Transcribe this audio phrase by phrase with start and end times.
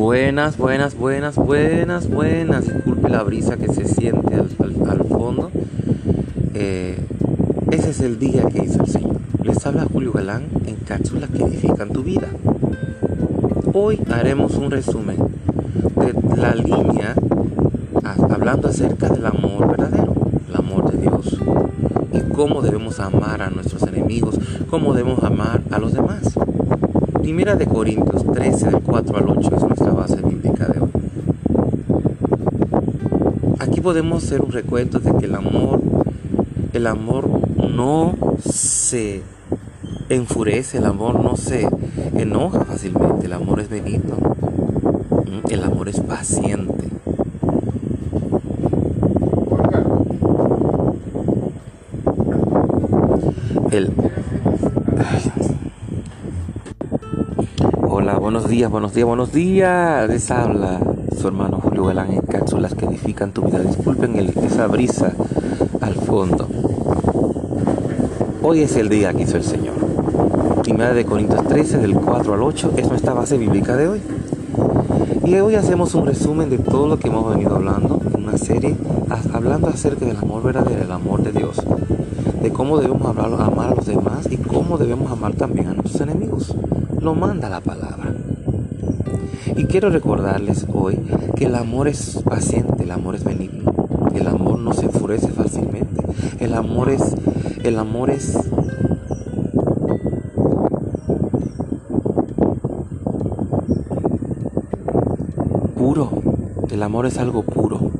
[0.00, 2.66] Buenas, buenas, buenas, buenas, buenas.
[2.66, 4.48] Disculpe la brisa que se siente al,
[5.06, 5.50] fondo.
[6.54, 6.98] Eh,
[7.70, 9.16] ese es el día que hizo el Señor.
[9.44, 12.28] Les habla Julio Galán en cápsulas que edifican tu vida.
[13.74, 17.14] Hoy haremos un resumen de la línea
[18.30, 20.14] hablando acerca del amor verdadero,
[20.48, 21.36] el amor de Dios
[22.10, 24.38] y cómo debemos amar a nuestros enemigos,
[24.70, 26.39] cómo debemos amar a los demás.
[27.30, 30.90] Primera de Corintios 13, del 4 al 8 es nuestra base bíblica de hoy.
[33.60, 35.80] Aquí podemos hacer un recuento de que el amor,
[36.72, 39.22] el amor no se
[40.08, 41.68] enfurece, el amor no se
[42.16, 44.16] enoja fácilmente, el amor es benigno,
[45.48, 46.88] el amor es paciente.
[53.70, 53.92] El,
[58.32, 60.08] buenos días, buenos días, buenos días.
[60.08, 60.78] Les habla
[61.18, 63.58] su hermano Julio Galán en cápsulas que edifican tu vida.
[63.58, 64.14] Disculpen
[64.44, 65.12] esa brisa
[65.80, 66.46] al fondo.
[68.40, 69.74] Hoy es el día que hizo el Señor.
[70.62, 74.00] Primera de Corintios 13, del 4 al 8, es nuestra base bíblica de hoy.
[75.24, 78.76] Y hoy hacemos un resumen de todo lo que hemos venido hablando, una serie
[79.32, 81.60] hablando acerca del amor verdadero, el amor de Dios,
[82.40, 86.54] de cómo debemos amar a los demás y cómo debemos amar también a nuestros enemigos.
[87.00, 88.19] Lo manda la palabra.
[89.60, 90.98] Y quiero recordarles hoy
[91.36, 93.74] que el amor es paciente, el amor es benigno,
[94.14, 96.02] el amor no se enfurece fácilmente,
[96.38, 97.14] el amor es,
[97.62, 98.38] el amor es
[105.76, 106.10] puro,
[106.70, 107.90] el amor es algo puro.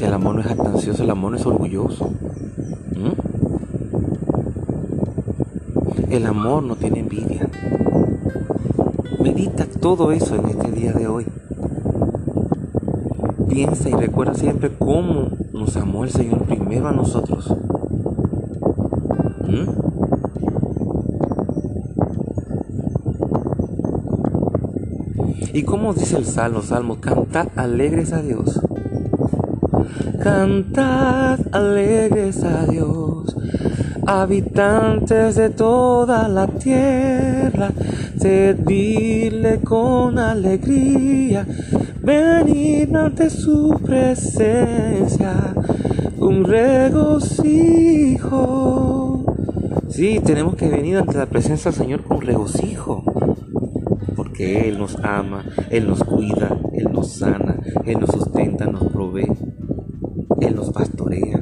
[0.00, 2.10] El amor no es jactancioso, el amor no es orgulloso.
[6.10, 7.50] El amor no tiene envidia.
[9.24, 11.24] Medita todo eso en este día de hoy.
[13.48, 17.50] Piensa y recuerda siempre cómo nos amó el Señor primero a nosotros.
[19.48, 19.70] ¿Mm?
[25.54, 26.60] ¿Y cómo dice el Salmo?
[26.60, 28.60] Salmo, cantad alegres a Dios.
[30.22, 33.13] Cantad alegres a Dios
[34.06, 37.70] habitantes de toda la tierra,
[38.18, 41.46] servirle con alegría,
[42.02, 45.54] venir ante su presencia,
[46.18, 47.64] un regocijo.
[49.88, 53.04] Sí, tenemos que venir ante la presencia del Señor con regocijo,
[54.16, 59.30] porque Él nos ama, Él nos cuida, Él nos sana, Él nos sustenta, nos provee,
[60.40, 61.40] Él nos pastorea.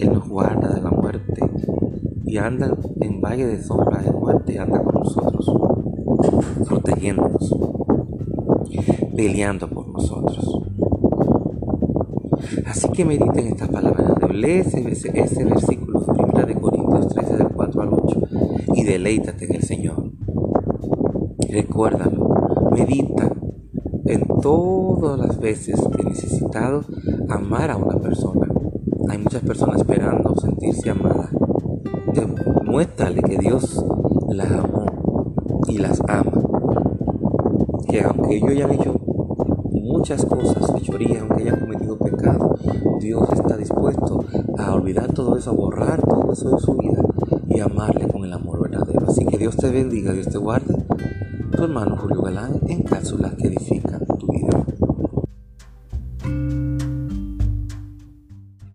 [0.00, 1.42] Él nos guarda de la muerte
[2.30, 5.52] y anda en valle de sombra de muerte, anda con nosotros,
[6.64, 7.56] protegiéndonos,
[9.16, 10.62] peleando por nosotros.
[12.66, 17.48] Así que mediten estas palabras, lee ese, ese versículo de 1 de Corintios 13 del
[17.48, 18.20] 4 al 8
[18.74, 20.12] y deleítate en el Señor.
[21.50, 23.32] Recuérdalo, medita
[24.06, 26.84] en todas las veces que he necesitado
[27.28, 28.50] amar a una persona
[29.10, 31.30] hay muchas personas esperando sentirse amadas.
[32.12, 33.84] Demuéstrale que Dios
[34.28, 34.86] las amó
[35.68, 36.32] y las ama.
[37.88, 38.94] Que aunque ellos hayan hecho
[39.72, 42.56] muchas cosas, fechorías, aunque hayan cometido pecado,
[43.00, 44.24] Dios está dispuesto
[44.58, 47.02] a olvidar todo eso, a borrar todo eso de su vida
[47.48, 49.06] y amarle con el amor verdadero.
[49.08, 50.74] Así que Dios te bendiga, Dios te guarde.
[51.56, 54.00] Tu hermano Julio Galán en cápsulas que edifican